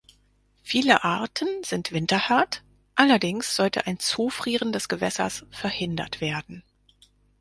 Viele 0.63 1.03
Arten 1.03 1.63
sind 1.63 1.91
winterhart, 1.91 2.63
allerdings 2.95 3.55
sollte 3.55 3.85
ein 3.85 3.99
Zufrieren 3.99 4.71
des 4.73 4.87
Gewässers 4.87 5.45
verhindert 5.51 6.21
werden. 6.21 6.63